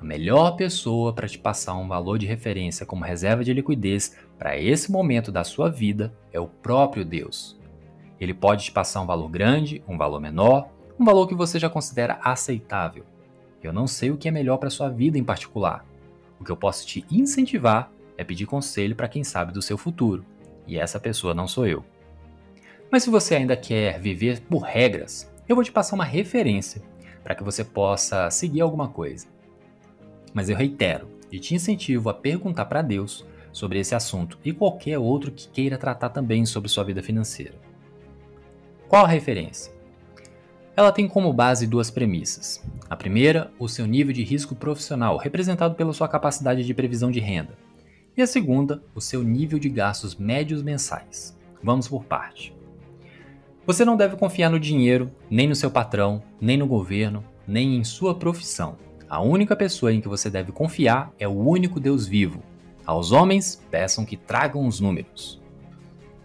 A 0.00 0.04
melhor 0.04 0.56
pessoa 0.56 1.12
para 1.12 1.28
te 1.28 1.38
passar 1.38 1.76
um 1.76 1.86
valor 1.86 2.18
de 2.18 2.26
referência 2.26 2.84
como 2.84 3.04
reserva 3.04 3.44
de 3.44 3.54
liquidez 3.54 4.16
para 4.36 4.58
esse 4.58 4.90
momento 4.90 5.30
da 5.30 5.44
sua 5.44 5.70
vida 5.70 6.12
é 6.32 6.40
o 6.40 6.48
próprio 6.48 7.04
Deus. 7.04 7.56
Ele 8.20 8.34
pode 8.34 8.64
te 8.64 8.72
passar 8.72 9.00
um 9.02 9.06
valor 9.06 9.28
grande, 9.28 9.84
um 9.86 9.96
valor 9.96 10.20
menor, 10.20 10.68
um 10.98 11.04
valor 11.04 11.28
que 11.28 11.34
você 11.34 11.58
já 11.58 11.70
considera 11.70 12.18
aceitável. 12.22 13.04
Eu 13.62 13.72
não 13.72 13.86
sei 13.86 14.10
o 14.10 14.16
que 14.16 14.28
é 14.28 14.30
melhor 14.30 14.56
para 14.58 14.70
sua 14.70 14.88
vida 14.88 15.18
em 15.18 15.24
particular. 15.24 15.84
O 16.40 16.44
que 16.44 16.50
eu 16.50 16.56
posso 16.56 16.86
te 16.86 17.04
incentivar 17.10 17.90
é 18.16 18.24
pedir 18.24 18.46
conselho 18.46 18.96
para 18.96 19.08
quem 19.08 19.22
sabe 19.22 19.52
do 19.52 19.62
seu 19.62 19.78
futuro, 19.78 20.24
e 20.66 20.78
essa 20.78 20.98
pessoa 20.98 21.34
não 21.34 21.46
sou 21.46 21.66
eu. 21.66 21.84
Mas 22.90 23.02
se 23.02 23.10
você 23.10 23.36
ainda 23.36 23.56
quer 23.56 24.00
viver 24.00 24.40
por 24.40 24.62
regras, 24.62 25.30
eu 25.48 25.54
vou 25.54 25.64
te 25.64 25.70
passar 25.70 25.94
uma 25.94 26.04
referência 26.04 26.82
para 27.22 27.34
que 27.34 27.44
você 27.44 27.62
possa 27.62 28.30
seguir 28.30 28.60
alguma 28.60 28.88
coisa. 28.88 29.26
Mas 30.32 30.48
eu 30.48 30.56
reitero 30.56 31.08
e 31.30 31.38
te 31.38 31.54
incentivo 31.54 32.08
a 32.08 32.14
perguntar 32.14 32.64
para 32.64 32.82
Deus 32.82 33.24
sobre 33.52 33.78
esse 33.78 33.94
assunto 33.94 34.38
e 34.44 34.52
qualquer 34.52 34.98
outro 34.98 35.30
que 35.30 35.48
queira 35.48 35.78
tratar 35.78 36.10
também 36.10 36.44
sobre 36.44 36.68
sua 36.68 36.84
vida 36.84 37.02
financeira. 37.02 37.54
Qual 38.88 39.04
a 39.04 39.08
referência? 39.08 39.77
Ela 40.78 40.92
tem 40.92 41.08
como 41.08 41.32
base 41.32 41.66
duas 41.66 41.90
premissas. 41.90 42.62
A 42.88 42.94
primeira, 42.94 43.50
o 43.58 43.68
seu 43.68 43.84
nível 43.84 44.12
de 44.12 44.22
risco 44.22 44.54
profissional, 44.54 45.16
representado 45.16 45.74
pela 45.74 45.92
sua 45.92 46.06
capacidade 46.06 46.64
de 46.64 46.72
previsão 46.72 47.10
de 47.10 47.18
renda. 47.18 47.58
E 48.16 48.22
a 48.22 48.28
segunda, 48.28 48.80
o 48.94 49.00
seu 49.00 49.24
nível 49.24 49.58
de 49.58 49.68
gastos 49.68 50.14
médios 50.14 50.62
mensais. 50.62 51.36
Vamos 51.60 51.88
por 51.88 52.04
parte. 52.04 52.54
Você 53.66 53.84
não 53.84 53.96
deve 53.96 54.14
confiar 54.14 54.50
no 54.50 54.60
dinheiro, 54.60 55.10
nem 55.28 55.48
no 55.48 55.56
seu 55.56 55.68
patrão, 55.68 56.22
nem 56.40 56.56
no 56.56 56.68
governo, 56.68 57.24
nem 57.44 57.74
em 57.74 57.82
sua 57.82 58.14
profissão. 58.14 58.76
A 59.10 59.20
única 59.20 59.56
pessoa 59.56 59.92
em 59.92 60.00
que 60.00 60.06
você 60.06 60.30
deve 60.30 60.52
confiar 60.52 61.12
é 61.18 61.26
o 61.26 61.32
único 61.32 61.80
Deus 61.80 62.06
vivo. 62.06 62.40
Aos 62.86 63.10
homens, 63.10 63.60
peçam 63.68 64.04
que 64.04 64.16
tragam 64.16 64.64
os 64.64 64.78
números. 64.78 65.42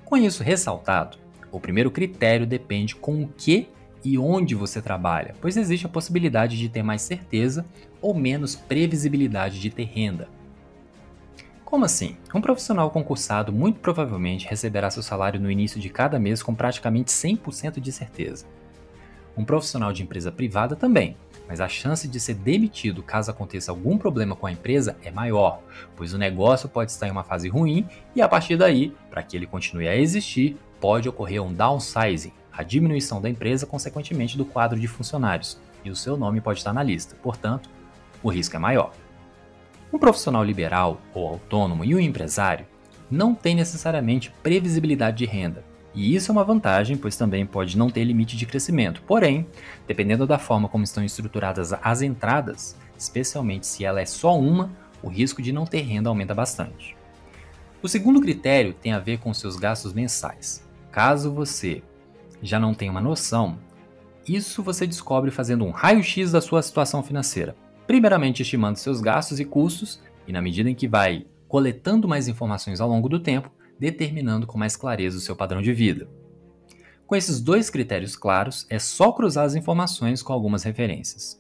Com 0.06 0.16
isso 0.16 0.44
ressaltado, 0.44 1.18
o 1.52 1.60
primeiro 1.60 1.90
critério 1.90 2.46
depende 2.46 2.96
com 2.96 3.24
o 3.24 3.28
que 3.36 3.68
e 4.04 4.18
onde 4.18 4.56
você 4.56 4.82
trabalha, 4.82 5.36
pois 5.40 5.58
existe 5.58 5.86
a 5.86 5.90
possibilidade 5.90 6.58
de 6.58 6.70
ter 6.70 6.84
mais 6.84 7.02
certeza 7.02 7.66
ou 8.02 8.14
menos 8.14 8.56
previsibilidade 8.56 9.60
de 9.60 9.70
ter 9.70 9.86
renda. 9.86 10.28
Como 11.64 11.86
assim? 11.86 12.18
Um 12.36 12.42
profissional 12.42 12.92
concursado 12.92 13.52
muito 13.52 13.80
provavelmente 13.80 14.48
receberá 14.48 14.92
seu 14.92 15.02
salário 15.02 15.40
no 15.40 15.50
início 15.50 15.80
de 15.80 15.90
cada 15.90 16.20
mês 16.20 16.44
com 16.44 16.54
praticamente 16.54 17.12
100% 17.12 17.80
de 17.80 17.92
certeza. 17.92 18.46
Um 19.36 19.44
profissional 19.44 19.92
de 19.92 20.04
empresa 20.04 20.32
privada 20.32 20.76
também, 20.76 21.18
mas 21.48 21.60
a 21.60 21.68
chance 21.68 22.08
de 22.08 22.20
ser 22.20 22.36
demitido 22.36 23.02
caso 23.02 23.32
aconteça 23.32 23.72
algum 23.72 23.98
problema 23.98 24.36
com 24.36 24.46
a 24.46 24.52
empresa 24.52 24.96
é 25.04 25.10
maior, 25.10 25.64
pois 25.96 26.14
o 26.14 26.18
negócio 26.18 26.70
pode 26.70 26.92
estar 26.92 27.08
em 27.08 27.12
uma 27.12 27.24
fase 27.24 27.50
ruim 27.50 27.88
e 28.16 28.22
a 28.22 28.30
partir 28.30 28.56
daí, 28.56 28.94
para 29.10 29.24
que 29.24 29.36
ele 29.36 29.48
continue 29.48 29.88
a 29.88 29.96
existir, 29.96 30.56
pode 30.80 31.10
ocorrer 31.10 31.42
um 31.42 31.52
downsizing, 31.52 32.34
a 32.56 32.64
diminuição 32.64 33.20
da 33.20 33.30
empresa 33.30 33.66
consequentemente 33.66 34.38
do 34.38 34.46
quadro 34.46 34.80
de 34.80 34.88
funcionários, 34.88 35.60
e 35.84 35.90
o 35.90 35.96
seu 35.96 36.16
nome 36.16 36.40
pode 36.40 36.60
estar 36.60 36.72
na 36.72 36.84
lista, 36.84 37.16
portanto, 37.22 37.70
o 38.22 38.30
risco 38.30 38.56
é 38.56 38.60
maior. 38.60 38.94
Um 39.92 40.00
profissional 40.00 40.44
liberal 40.44 41.02
ou 41.14 41.28
autônomo 41.28 41.84
e 41.84 41.94
um 41.94 42.00
empresário 42.00 42.66
não 43.12 43.36
tem 43.36 43.56
necessariamente 43.56 44.34
previsibilidade 44.42 45.18
de 45.18 45.26
renda. 45.26 45.64
E 45.94 46.16
isso 46.16 46.32
é 46.32 46.34
uma 46.34 46.44
vantagem, 46.44 46.98
pois 46.98 47.16
também 47.16 47.46
pode 47.46 47.78
não 47.78 47.90
ter 47.90 48.04
limite 48.04 48.36
de 48.36 48.46
crescimento. 48.46 49.04
Porém, 49.06 49.46
dependendo 49.88 50.26
da 50.26 50.40
forma 50.40 50.68
como 50.68 50.84
estão 50.84 51.04
estruturadas 51.04 51.72
as 51.74 52.02
entradas, 52.02 52.76
especialmente 52.98 53.68
se 53.68 53.86
ela 53.86 54.02
é 54.02 54.06
só 54.06 54.38
uma, 54.40 54.72
o 55.04 55.10
risco 55.10 55.42
de 55.42 55.52
não 55.52 55.66
ter 55.66 55.82
renda 55.82 56.10
aumenta 56.10 56.34
bastante. 56.34 56.96
O 57.82 57.88
segundo 57.88 58.22
critério 58.22 58.74
tem 58.74 58.94
a 58.94 59.00
ver 59.00 59.20
com 59.20 59.34
seus 59.34 59.58
gastos 59.58 59.94
mensais. 59.94 60.68
Caso 60.92 61.32
você 61.32 61.84
já 62.44 62.60
não 62.60 62.74
tenha 62.74 62.92
uma 62.92 63.02
noção, 63.02 63.58
Isso 64.28 64.64
você 64.64 64.88
descobre 64.88 65.32
fazendo 65.32 65.66
um 65.66 65.72
raio-x 65.72 66.32
da 66.32 66.40
sua 66.40 66.62
situação 66.62 67.04
financeira. 67.04 67.58
Primeiramente 67.86 68.42
estimando 68.42 68.78
seus 68.78 69.02
gastos 69.02 69.38
e 69.38 69.44
custos, 69.44 70.02
e 70.26 70.32
na 70.32 70.42
medida 70.42 70.70
em 70.70 70.76
que 70.76 70.88
vai 70.88 71.26
coletando 71.48 72.08
mais 72.08 72.30
informações 72.30 72.80
ao 72.80 72.88
longo 72.88 73.10
do 73.10 73.20
tempo, 73.20 73.52
determinando 73.78 74.48
com 74.48 74.58
mais 74.58 74.78
clareza 74.78 75.18
o 75.18 75.22
seu 75.22 75.36
padrão 75.36 75.62
de 75.62 75.74
vida. 75.74 76.08
Com 77.06 77.18
esses 77.18 77.42
dois 77.42 77.70
critérios 77.70 78.16
claros, 78.16 78.66
é 78.70 78.80
só 78.80 79.12
cruzar 79.12 79.46
as 79.46 79.56
informações 79.56 80.24
com 80.24 80.32
algumas 80.32 80.64
referências. 80.64 81.38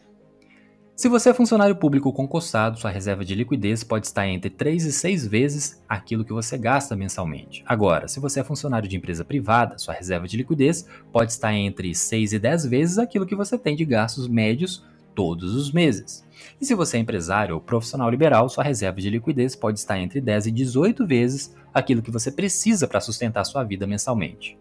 Se 0.95 1.09
você 1.09 1.31
é 1.31 1.33
funcionário 1.33 1.75
público 1.75 2.13
concursado, 2.13 2.79
sua 2.79 2.91
reserva 2.91 3.25
de 3.25 3.33
liquidez 3.33 3.83
pode 3.83 4.05
estar 4.05 4.27
entre 4.27 4.51
3 4.51 4.85
e 4.85 4.91
6 4.91 5.27
vezes 5.27 5.81
aquilo 5.89 6.23
que 6.23 6.31
você 6.31 6.55
gasta 6.55 6.95
mensalmente. 6.95 7.63
Agora, 7.65 8.07
se 8.07 8.19
você 8.19 8.41
é 8.41 8.43
funcionário 8.43 8.87
de 8.87 8.95
empresa 8.95 9.25
privada, 9.25 9.79
sua 9.79 9.95
reserva 9.95 10.27
de 10.27 10.37
liquidez 10.37 10.87
pode 11.11 11.31
estar 11.31 11.51
entre 11.51 11.95
6 11.95 12.33
e 12.33 12.39
10 12.39 12.65
vezes 12.67 12.97
aquilo 12.99 13.25
que 13.25 13.35
você 13.35 13.57
tem 13.57 13.75
de 13.75 13.83
gastos 13.83 14.27
médios 14.27 14.85
todos 15.15 15.55
os 15.55 15.71
meses. 15.71 16.23
E 16.61 16.65
se 16.65 16.75
você 16.75 16.97
é 16.97 16.99
empresário 16.99 17.55
ou 17.55 17.61
profissional 17.61 18.09
liberal, 18.09 18.47
sua 18.47 18.63
reserva 18.63 19.01
de 19.01 19.09
liquidez 19.09 19.55
pode 19.55 19.79
estar 19.79 19.97
entre 19.97 20.21
10 20.21 20.45
e 20.45 20.51
18 20.51 21.07
vezes 21.07 21.55
aquilo 21.73 22.03
que 22.03 22.11
você 22.11 22.31
precisa 22.31 22.87
para 22.87 23.01
sustentar 23.01 23.43
sua 23.45 23.63
vida 23.63 23.87
mensalmente. 23.87 24.55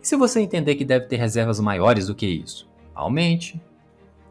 E 0.00 0.06
se 0.06 0.14
você 0.14 0.40
entender 0.40 0.76
que 0.76 0.84
deve 0.84 1.06
ter 1.06 1.16
reservas 1.16 1.58
maiores 1.58 2.06
do 2.06 2.14
que 2.14 2.26
isso, 2.26 2.70
aumente, 2.94 3.60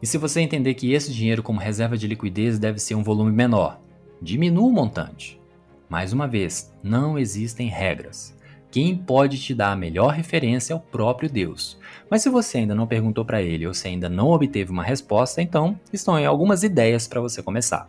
e 0.02 0.06
se 0.06 0.16
você 0.16 0.40
entender 0.40 0.74
que 0.74 0.92
esse 0.92 1.12
dinheiro 1.12 1.42
como 1.42 1.60
reserva 1.60 1.96
de 1.96 2.06
liquidez 2.06 2.58
deve 2.58 2.78
ser 2.78 2.94
um 2.94 3.02
volume 3.02 3.32
menor, 3.32 3.80
diminua 4.20 4.66
o 4.66 4.72
montante. 4.72 5.40
Mais 5.88 6.12
uma 6.12 6.26
vez, 6.26 6.72
não 6.82 7.18
existem 7.18 7.68
regras. 7.68 8.34
Quem 8.70 8.96
pode 8.96 9.38
te 9.38 9.52
dar 9.52 9.72
a 9.72 9.76
melhor 9.76 10.12
referência 10.14 10.72
é 10.72 10.76
o 10.76 10.80
próprio 10.80 11.28
Deus. 11.28 11.76
Mas 12.08 12.22
se 12.22 12.30
você 12.30 12.58
ainda 12.58 12.74
não 12.74 12.86
perguntou 12.86 13.24
para 13.24 13.42
ele 13.42 13.66
ou 13.66 13.74
se 13.74 13.88
ainda 13.88 14.08
não 14.08 14.28
obteve 14.28 14.70
uma 14.70 14.84
resposta, 14.84 15.42
então 15.42 15.78
estão 15.92 16.14
aí 16.14 16.24
algumas 16.24 16.62
ideias 16.62 17.08
para 17.08 17.20
você 17.20 17.42
começar. 17.42 17.88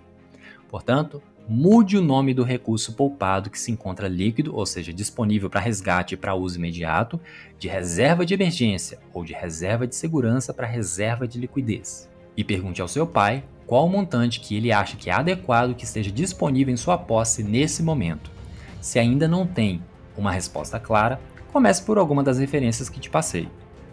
Portanto, 0.67 1.21
mude 1.53 1.97
o 1.97 2.01
nome 2.01 2.33
do 2.33 2.43
recurso 2.43 2.93
poupado 2.93 3.49
que 3.49 3.59
se 3.59 3.73
encontra 3.73 4.07
líquido, 4.07 4.55
ou 4.55 4.65
seja, 4.65 4.93
disponível 4.93 5.49
para 5.49 5.59
resgate 5.59 6.15
para 6.15 6.33
uso 6.33 6.57
imediato, 6.57 7.19
de 7.59 7.67
reserva 7.67 8.25
de 8.25 8.33
emergência 8.33 8.99
ou 9.13 9.25
de 9.25 9.33
reserva 9.33 9.85
de 9.85 9.93
segurança 9.93 10.53
para 10.53 10.65
reserva 10.65 11.27
de 11.27 11.37
liquidez. 11.37 12.09
E 12.37 12.43
pergunte 12.43 12.81
ao 12.81 12.87
seu 12.87 13.05
pai 13.05 13.43
qual 13.67 13.85
o 13.85 13.89
montante 13.89 14.39
que 14.39 14.55
ele 14.55 14.71
acha 14.71 14.95
que 14.95 15.09
é 15.09 15.13
adequado 15.13 15.75
que 15.75 15.83
esteja 15.83 16.09
disponível 16.09 16.73
em 16.73 16.77
sua 16.77 16.97
posse 16.97 17.43
nesse 17.43 17.83
momento. 17.83 18.31
Se 18.79 18.97
ainda 18.97 19.27
não 19.27 19.45
tem 19.45 19.83
uma 20.17 20.31
resposta 20.31 20.79
clara, 20.79 21.19
comece 21.51 21.83
por 21.83 21.97
alguma 21.97 22.23
das 22.23 22.39
referências 22.39 22.87
que 22.87 22.97
te 22.97 23.09
passei. 23.09 23.49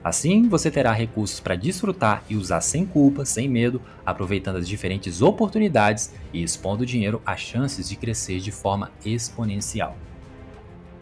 Assim, 0.09 0.49
você 0.49 0.71
terá 0.71 0.91
recursos 0.91 1.39
para 1.39 1.55
desfrutar 1.55 2.25
e 2.31 2.35
usar 2.35 2.63
sem 2.63 2.87
culpa, 2.87 3.27
sem 3.27 3.47
medo, 3.47 3.83
aproveitando 4.07 4.57
as 4.57 4.67
diferentes 4.67 5.21
oportunidades 5.21 6.15
e 6.33 6.43
expondo 6.43 6.83
o 6.83 6.87
dinheiro 6.87 7.21
a 7.27 7.37
chances 7.37 7.87
de 7.87 7.95
crescer 7.95 8.41
de 8.41 8.51
forma 8.51 8.91
exponencial. 9.05 9.99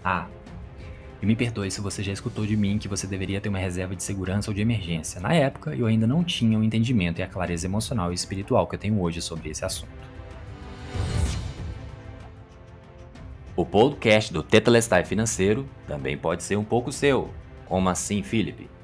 Ah, 0.02 0.26
e 1.22 1.26
me 1.26 1.36
perdoe 1.36 1.70
se 1.70 1.80
você 1.80 2.02
já 2.02 2.12
escutou 2.12 2.44
de 2.44 2.56
mim 2.56 2.78
que 2.78 2.88
você 2.88 3.06
deveria 3.06 3.40
ter 3.40 3.48
uma 3.48 3.60
reserva 3.60 3.94
de 3.94 4.02
segurança 4.02 4.50
ou 4.50 4.54
de 4.54 4.60
emergência. 4.60 5.20
Na 5.20 5.32
época, 5.32 5.72
eu 5.76 5.86
ainda 5.86 6.04
não 6.04 6.24
tinha 6.24 6.58
o 6.58 6.64
entendimento 6.64 7.20
e 7.20 7.22
a 7.22 7.28
clareza 7.28 7.64
emocional 7.64 8.10
e 8.10 8.14
espiritual 8.16 8.66
que 8.66 8.74
eu 8.74 8.80
tenho 8.80 9.00
hoje 9.00 9.22
sobre 9.22 9.50
esse 9.50 9.64
assunto. 9.64 9.92
O 13.54 13.64
podcast 13.64 14.32
do 14.32 14.42
Tetelestai 14.42 15.04
Financeiro 15.04 15.64
também 15.86 16.18
pode 16.18 16.42
ser 16.42 16.56
um 16.56 16.64
pouco 16.64 16.90
seu. 16.90 17.30
Como 17.66 17.88
assim, 17.88 18.20
Felipe? 18.24 18.74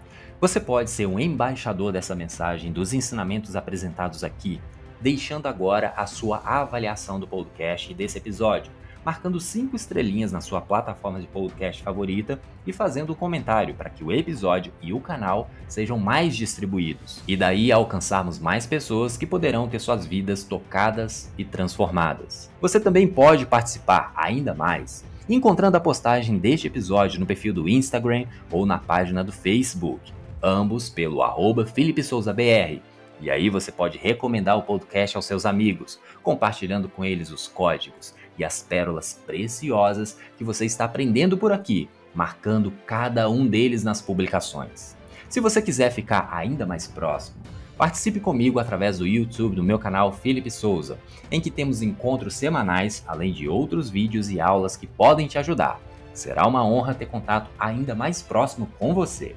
Você 0.42 0.58
pode 0.58 0.90
ser 0.90 1.06
um 1.06 1.20
embaixador 1.20 1.92
dessa 1.92 2.16
mensagem, 2.16 2.72
dos 2.72 2.92
ensinamentos 2.92 3.54
apresentados 3.54 4.24
aqui, 4.24 4.60
deixando 5.00 5.46
agora 5.46 5.94
a 5.96 6.04
sua 6.04 6.38
avaliação 6.38 7.20
do 7.20 7.28
podcast 7.28 7.94
desse 7.94 8.18
episódio, 8.18 8.72
marcando 9.04 9.38
cinco 9.38 9.76
estrelinhas 9.76 10.32
na 10.32 10.40
sua 10.40 10.60
plataforma 10.60 11.20
de 11.20 11.28
podcast 11.28 11.80
favorita 11.80 12.40
e 12.66 12.72
fazendo 12.72 13.12
um 13.12 13.14
comentário 13.14 13.76
para 13.76 13.88
que 13.88 14.02
o 14.02 14.10
episódio 14.10 14.72
e 14.82 14.92
o 14.92 14.98
canal 14.98 15.48
sejam 15.68 15.96
mais 15.96 16.34
distribuídos 16.34 17.22
e 17.28 17.36
daí 17.36 17.70
alcançarmos 17.70 18.40
mais 18.40 18.66
pessoas 18.66 19.16
que 19.16 19.24
poderão 19.24 19.68
ter 19.68 19.78
suas 19.78 20.04
vidas 20.04 20.42
tocadas 20.42 21.32
e 21.38 21.44
transformadas. 21.44 22.50
Você 22.60 22.80
também 22.80 23.06
pode 23.06 23.46
participar 23.46 24.12
ainda 24.16 24.52
mais 24.52 25.04
encontrando 25.28 25.76
a 25.76 25.80
postagem 25.80 26.36
deste 26.36 26.66
episódio 26.66 27.20
no 27.20 27.26
perfil 27.26 27.54
do 27.54 27.68
Instagram 27.68 28.26
ou 28.50 28.66
na 28.66 28.76
página 28.76 29.22
do 29.22 29.30
Facebook 29.30 30.12
ambos 30.42 30.88
pelo 30.88 31.22
arroba 31.22 31.64
BR. 31.64 32.80
E 33.20 33.30
aí 33.30 33.48
você 33.48 33.70
pode 33.70 33.98
recomendar 33.98 34.58
o 34.58 34.62
podcast 34.62 35.16
aos 35.16 35.26
seus 35.26 35.46
amigos, 35.46 36.00
compartilhando 36.22 36.88
com 36.88 37.04
eles 37.04 37.30
os 37.30 37.46
códigos 37.46 38.14
e 38.36 38.44
as 38.44 38.62
pérolas 38.62 39.20
preciosas 39.24 40.18
que 40.36 40.42
você 40.42 40.64
está 40.64 40.84
aprendendo 40.84 41.38
por 41.38 41.52
aqui, 41.52 41.88
marcando 42.12 42.72
cada 42.84 43.30
um 43.30 43.46
deles 43.46 43.84
nas 43.84 44.02
publicações. 44.02 44.96
Se 45.28 45.40
você 45.40 45.62
quiser 45.62 45.90
ficar 45.90 46.28
ainda 46.32 46.66
mais 46.66 46.86
próximo, 46.86 47.36
participe 47.78 48.20
comigo 48.20 48.58
através 48.58 48.98
do 48.98 49.06
YouTube 49.06 49.56
do 49.56 49.62
meu 49.62 49.78
canal 49.78 50.12
Felipe 50.12 50.50
Souza, 50.50 50.98
em 51.30 51.40
que 51.40 51.50
temos 51.50 51.80
encontros 51.80 52.34
semanais, 52.34 53.04
além 53.06 53.32
de 53.32 53.48
outros 53.48 53.88
vídeos 53.88 54.30
e 54.30 54.40
aulas 54.40 54.76
que 54.76 54.86
podem 54.86 55.26
te 55.26 55.38
ajudar. 55.38 55.80
Será 56.12 56.46
uma 56.46 56.64
honra 56.64 56.94
ter 56.94 57.06
contato 57.06 57.50
ainda 57.58 57.94
mais 57.94 58.20
próximo 58.20 58.68
com 58.78 58.92
você. 58.92 59.34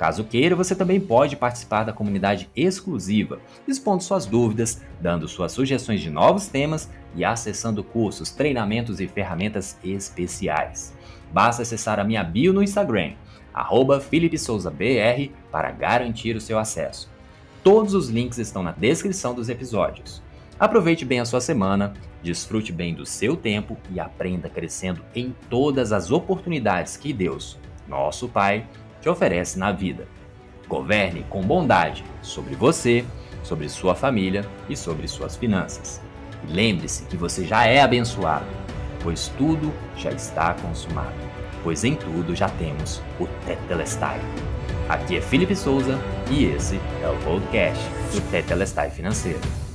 Caso 0.00 0.24
queira, 0.24 0.56
você 0.56 0.74
também 0.74 0.98
pode 0.98 1.36
participar 1.36 1.84
da 1.84 1.92
comunidade 1.92 2.48
exclusiva, 2.56 3.38
expondo 3.68 4.02
suas 4.02 4.24
dúvidas, 4.24 4.80
dando 4.98 5.28
suas 5.28 5.52
sugestões 5.52 6.00
de 6.00 6.08
novos 6.08 6.46
temas 6.46 6.90
e 7.14 7.22
acessando 7.22 7.84
cursos, 7.84 8.30
treinamentos 8.30 8.98
e 8.98 9.06
ferramentas 9.06 9.78
especiais. 9.84 10.94
Basta 11.30 11.60
acessar 11.60 12.00
a 12.00 12.04
minha 12.04 12.24
bio 12.24 12.50
no 12.50 12.62
Instagram, 12.62 13.12
@felipesouzabr 14.08 15.32
para 15.52 15.70
garantir 15.70 16.34
o 16.34 16.40
seu 16.40 16.58
acesso. 16.58 17.10
Todos 17.62 17.92
os 17.92 18.08
links 18.08 18.38
estão 18.38 18.62
na 18.62 18.72
descrição 18.72 19.34
dos 19.34 19.50
episódios. 19.50 20.22
Aproveite 20.58 21.04
bem 21.04 21.20
a 21.20 21.26
sua 21.26 21.42
semana, 21.42 21.92
desfrute 22.22 22.72
bem 22.72 22.94
do 22.94 23.04
seu 23.04 23.36
tempo 23.36 23.76
e 23.90 24.00
aprenda 24.00 24.48
crescendo 24.48 25.02
em 25.14 25.34
todas 25.50 25.92
as 25.92 26.10
oportunidades 26.10 26.96
que 26.96 27.12
Deus, 27.12 27.58
nosso 27.86 28.30
Pai, 28.30 28.66
te 29.00 29.08
oferece 29.08 29.58
na 29.58 29.72
vida. 29.72 30.06
Governe 30.68 31.24
com 31.28 31.42
bondade 31.42 32.04
sobre 32.22 32.54
você, 32.54 33.04
sobre 33.42 33.68
sua 33.68 33.94
família 33.94 34.44
e 34.68 34.76
sobre 34.76 35.08
suas 35.08 35.36
finanças. 35.36 36.00
E 36.48 36.52
lembre-se 36.52 37.04
que 37.06 37.16
você 37.16 37.44
já 37.44 37.66
é 37.66 37.80
abençoado, 37.80 38.46
pois 39.02 39.28
tudo 39.36 39.72
já 39.96 40.10
está 40.10 40.54
consumado, 40.54 41.14
pois 41.62 41.84
em 41.84 41.94
tudo 41.94 42.34
já 42.34 42.48
temos 42.48 43.02
o 43.18 43.26
Tetelestai. 43.46 44.20
Aqui 44.88 45.16
é 45.16 45.20
Felipe 45.20 45.54
Souza 45.54 45.98
e 46.30 46.44
esse 46.44 46.80
é 47.02 47.08
o 47.08 47.16
podcast 47.24 47.82
do 48.12 48.20
Tetelestai 48.30 48.90
Financeiro. 48.90 49.69